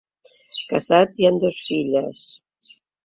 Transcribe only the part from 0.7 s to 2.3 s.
Casat i en dos filles.